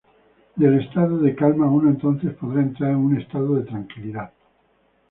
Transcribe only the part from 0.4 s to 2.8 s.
Del estado de calma uno entonces podrá